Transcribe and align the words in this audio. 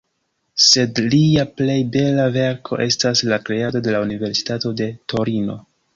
Sed 0.67 1.01
lia 1.15 1.43
plej 1.59 1.75
bela 1.95 2.25
verko 2.37 2.79
estas 2.87 3.23
la 3.33 3.39
kreado 3.51 3.83
de 3.89 3.97
la 3.97 4.03
universitato 4.07 4.73
de 4.81 4.89
Torino. 5.15 5.59